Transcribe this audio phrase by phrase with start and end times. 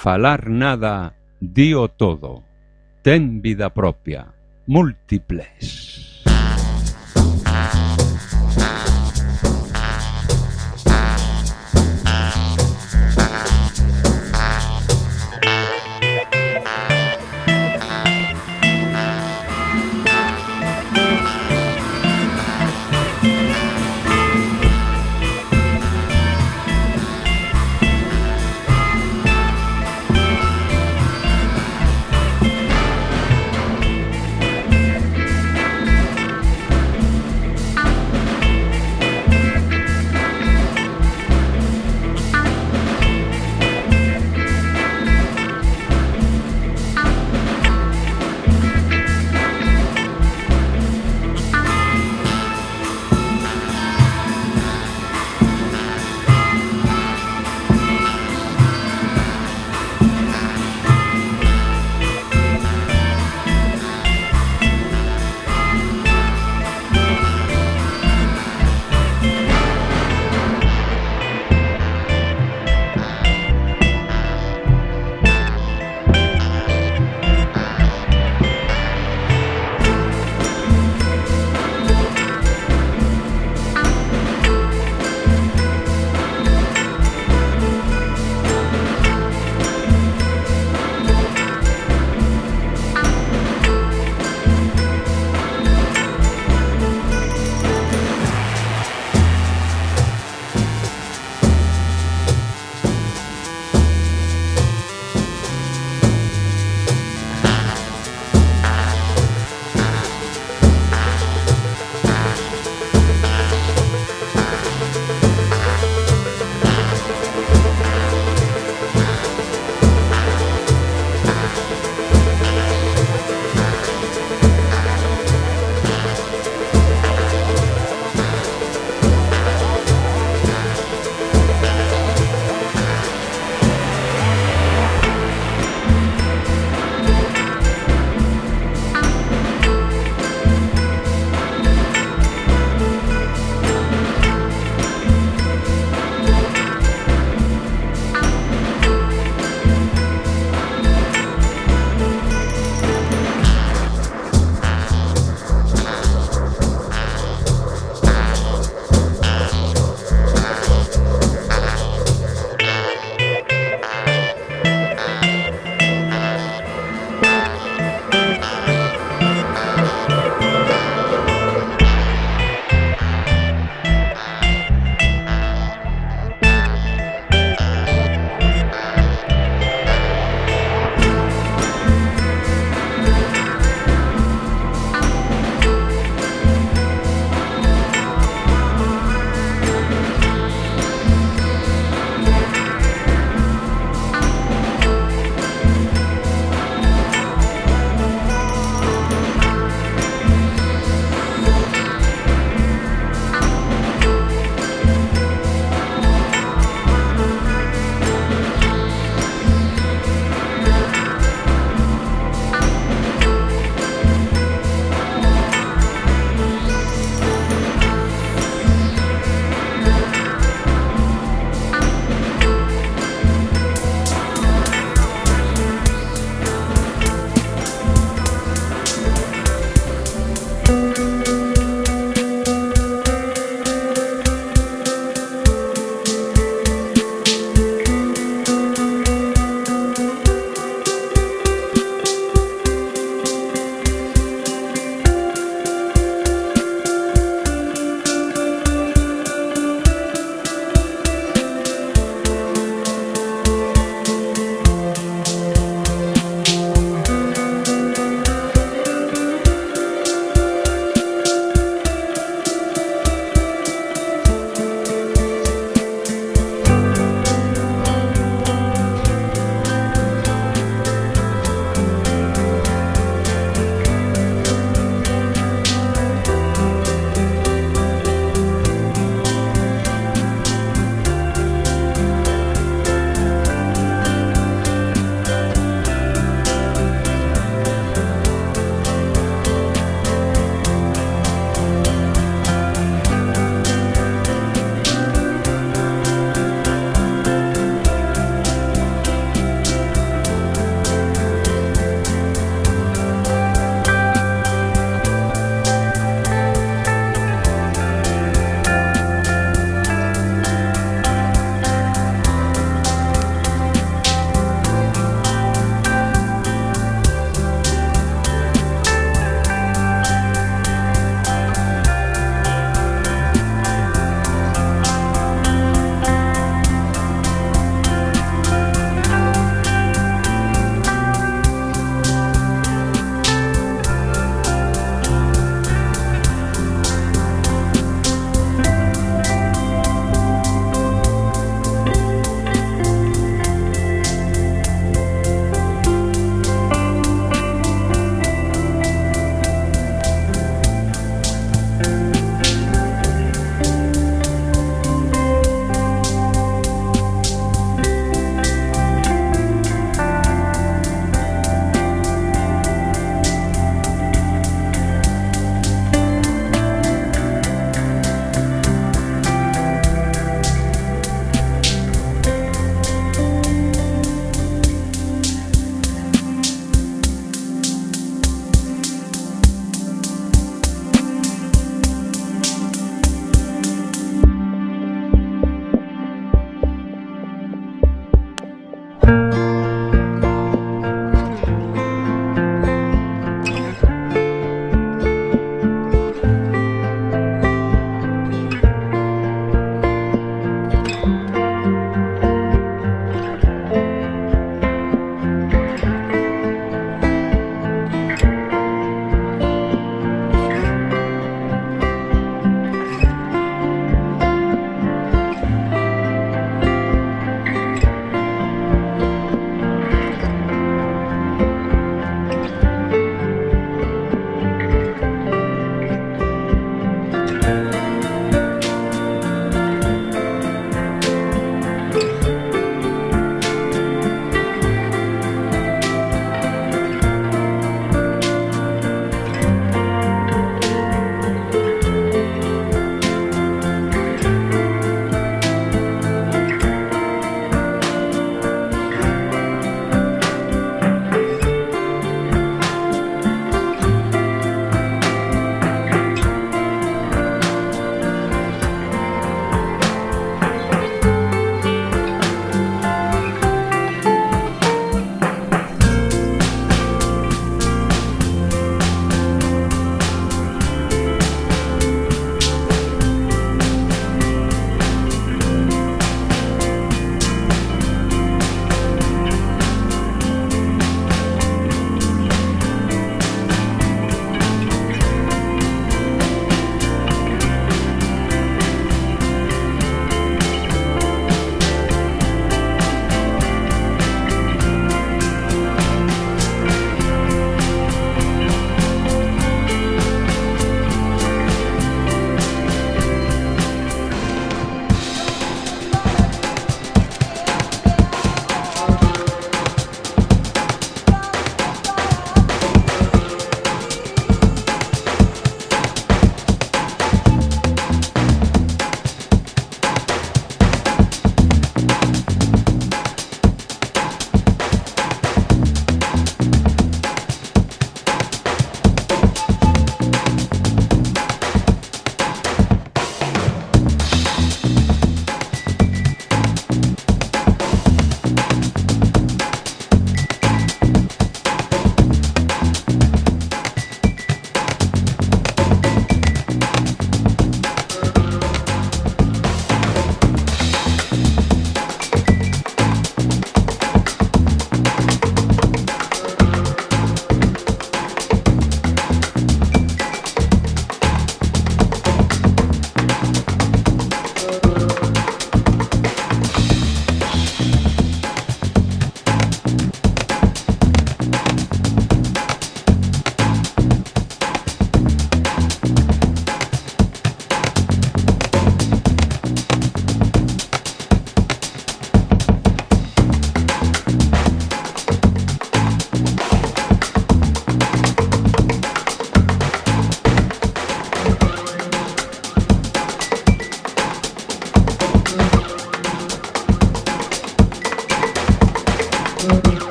[0.00, 2.42] falar nada, dío todo.
[3.02, 4.32] Ten vida propia,
[4.66, 5.49] múltiples.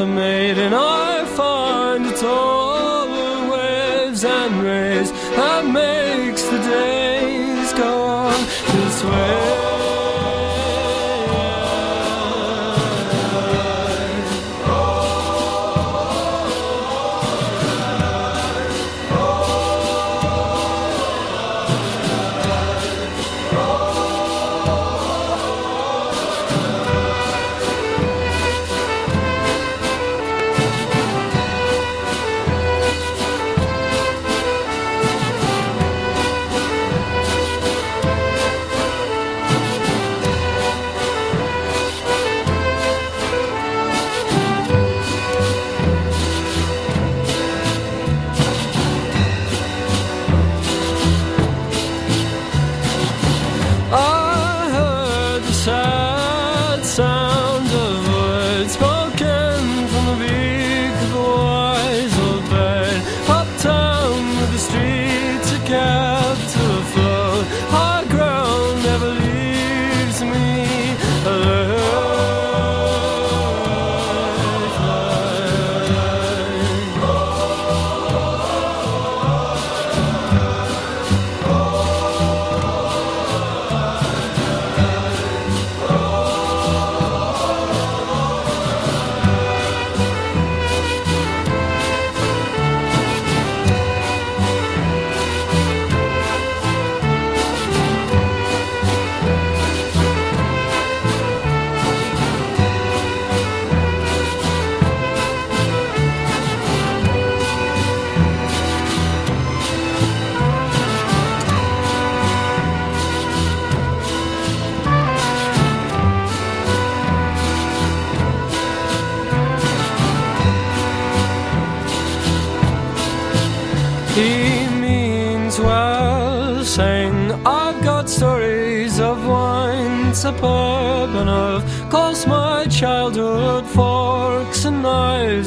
[0.00, 0.29] for me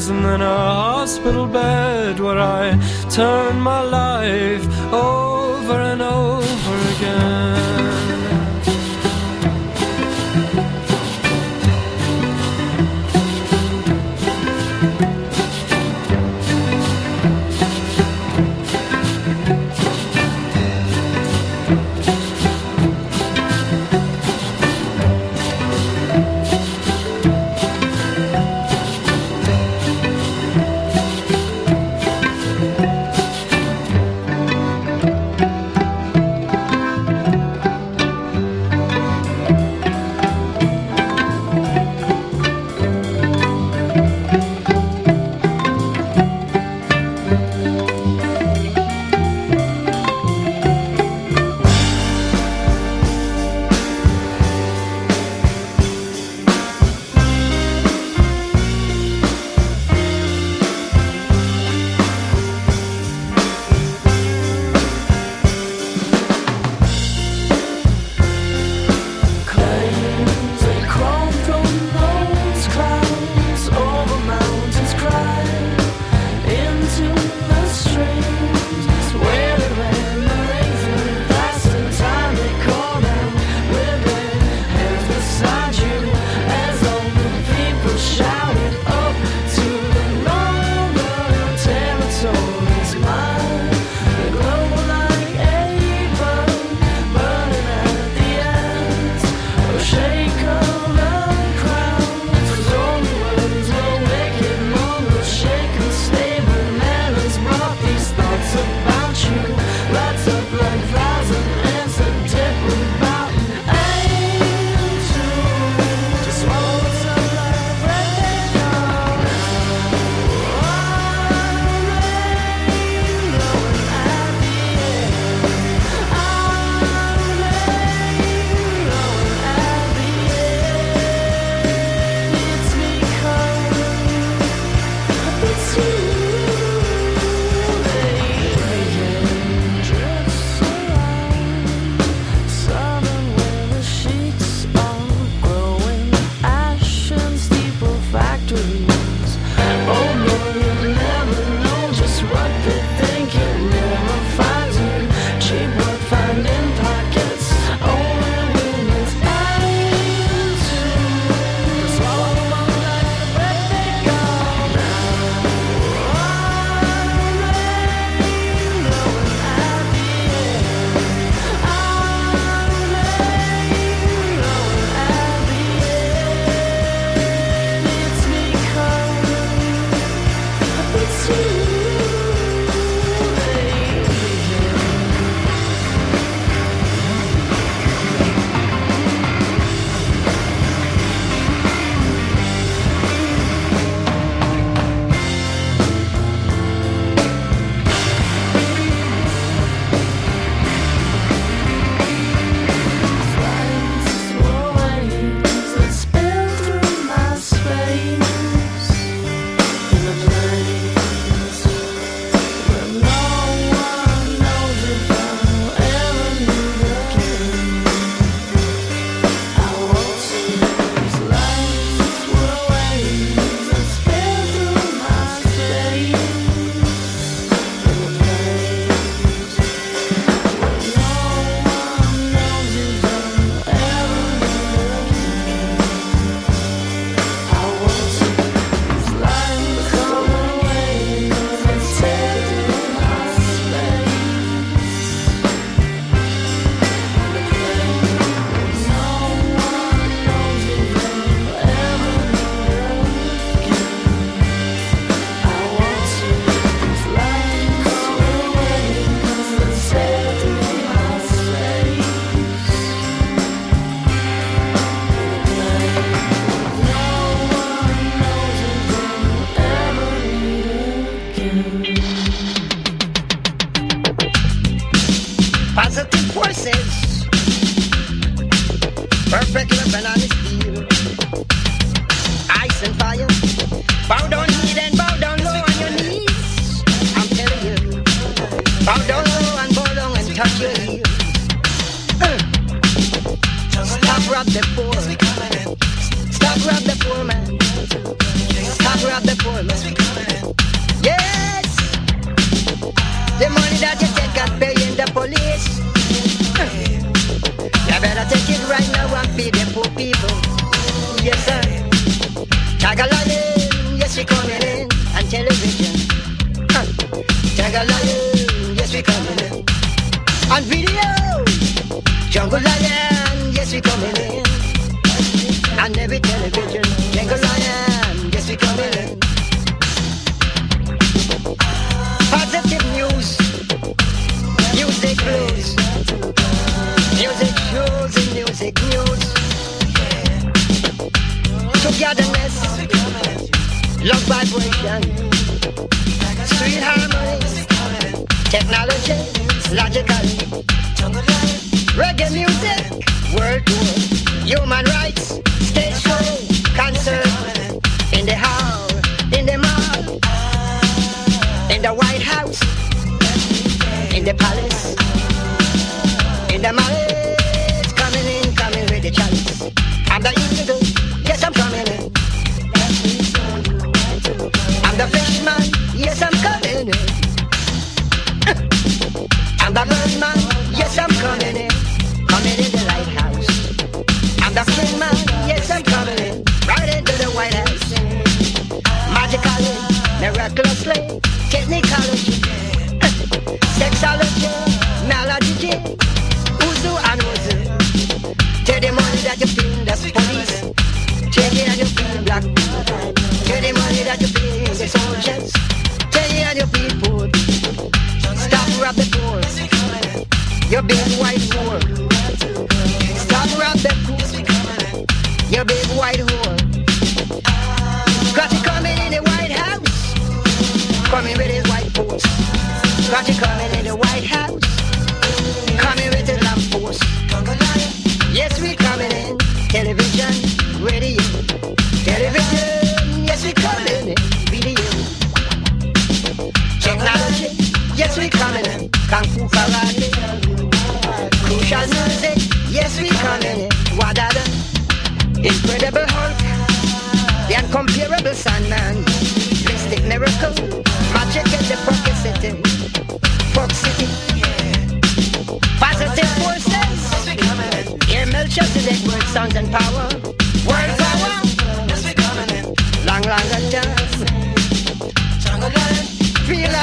[0.09, 2.77] and then a hospital bed where I
[3.09, 7.62] turn my life over and over again.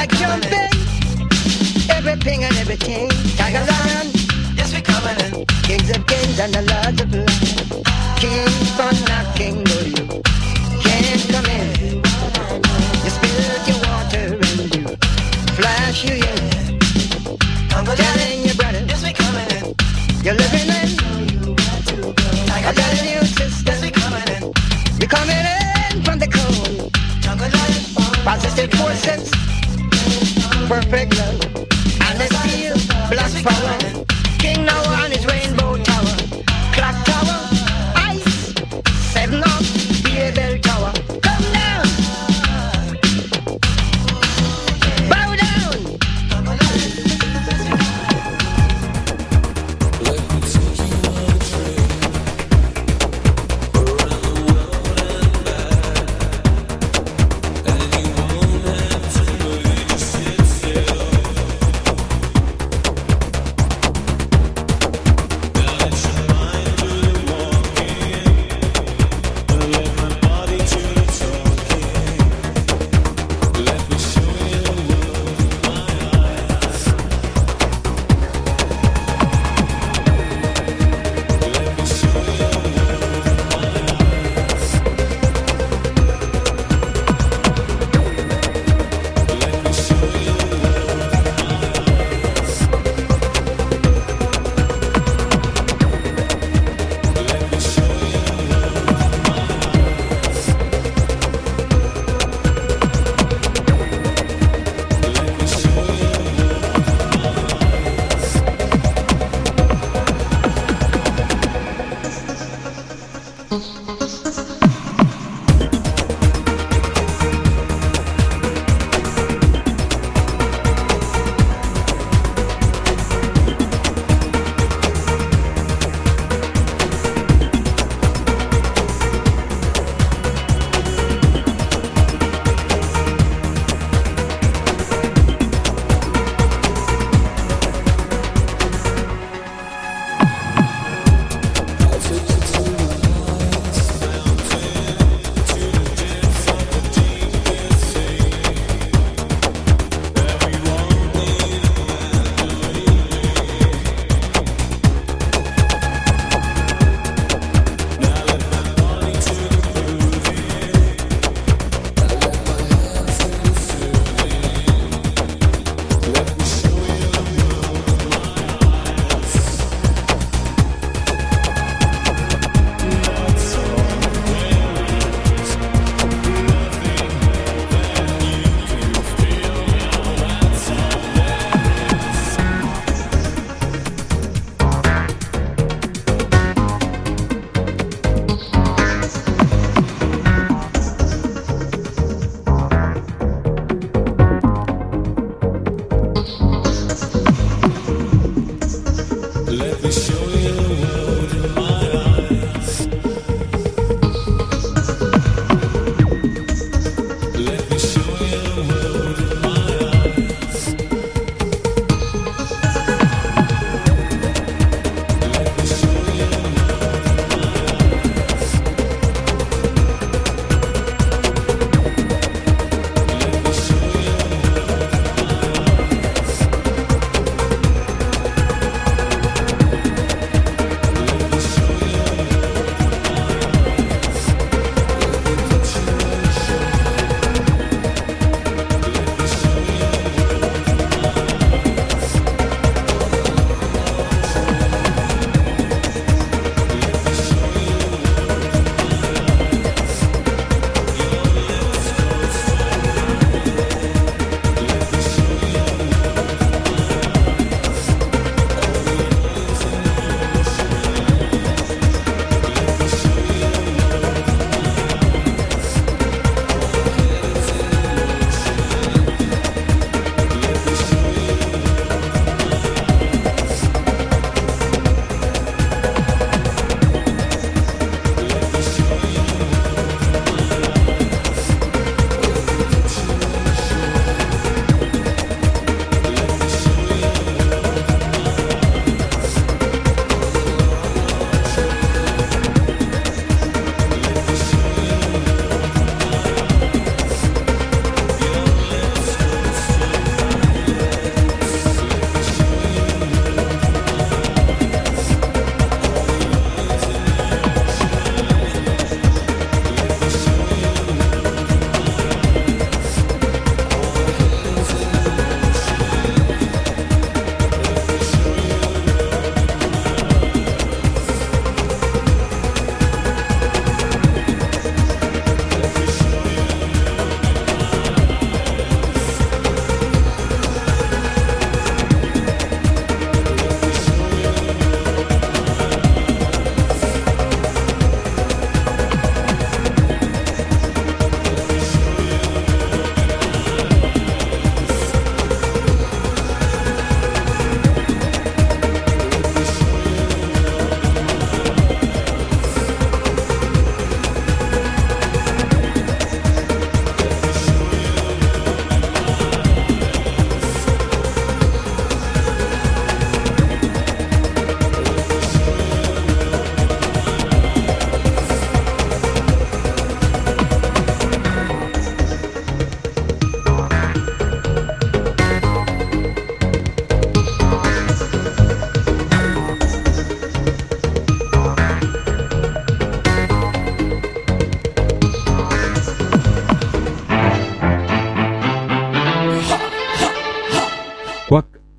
[0.01, 0.73] like jumping.
[1.99, 3.09] Everything and everything.
[3.39, 4.09] Tigerland.
[4.57, 5.33] Yes, we're coming in.
[5.69, 7.33] Kings of kings and the lords of blue.
[8.23, 10.07] King for knocking, no you
[10.85, 11.69] can't come in.
[13.05, 14.85] You spilled your water and you
[15.59, 16.49] flash your yell.
[18.01, 18.83] Telling your brother.
[18.89, 19.67] Yes, we're coming in.
[20.25, 20.91] You're living in.
[22.69, 23.65] I'm telling you, sister.
[23.67, 24.43] Yes, we're coming in.
[25.01, 26.91] You're coming in from the cold.
[27.21, 28.25] Jungle life.
[28.25, 29.40] Positive forces
[30.71, 31.67] perfect love.
[32.07, 33.80] And it feels black power.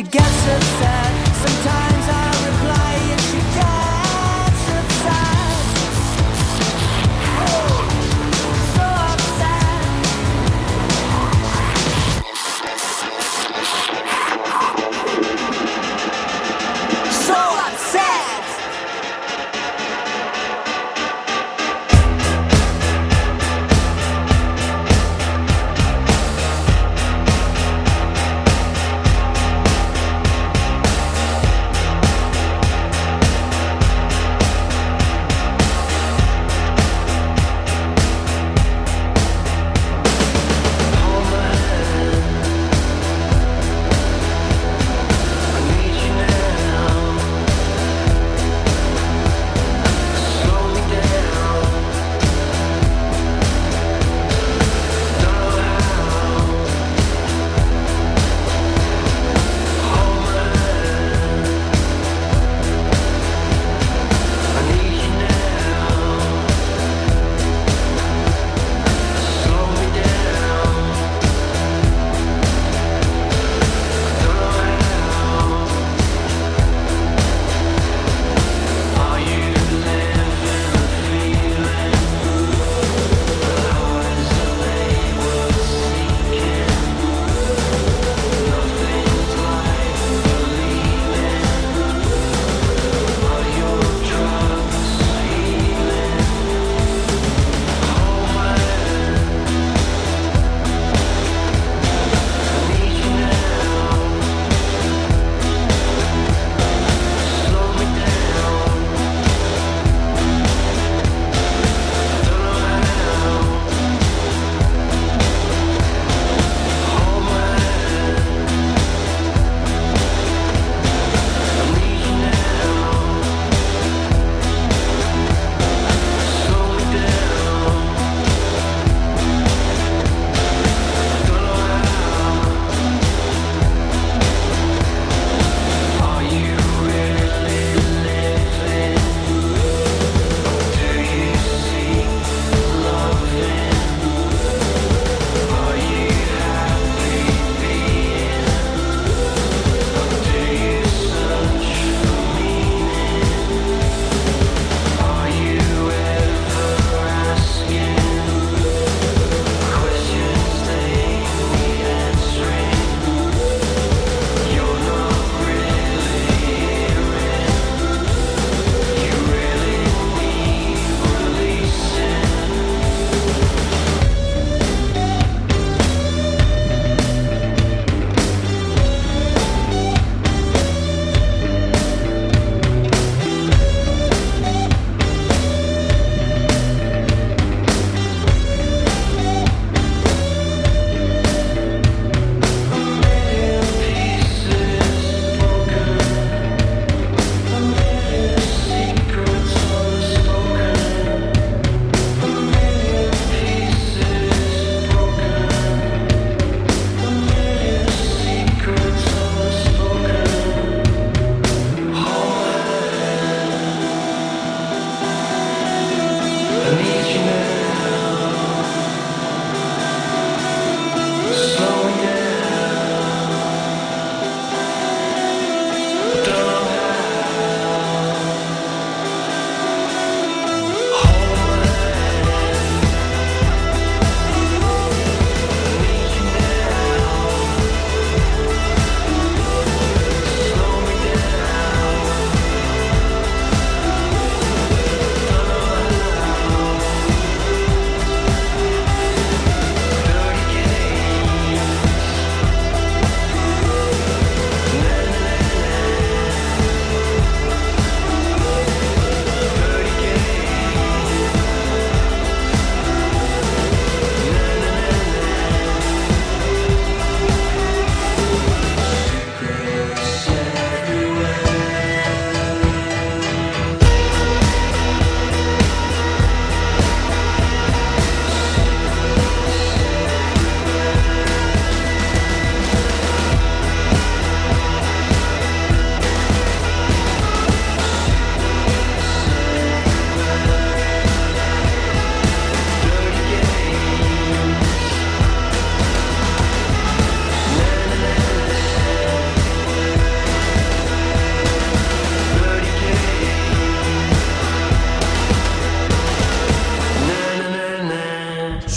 [0.00, 1.09] she gets upset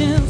[0.00, 0.29] patience.